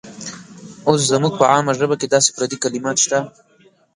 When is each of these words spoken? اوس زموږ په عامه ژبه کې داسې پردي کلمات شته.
اوس 0.87 0.99
زموږ 1.11 1.33
په 1.39 1.45
عامه 1.51 1.73
ژبه 1.79 1.95
کې 1.99 2.07
داسې 2.13 2.29
پردي 2.35 2.57
کلمات 2.63 2.97
شته. 3.03 3.19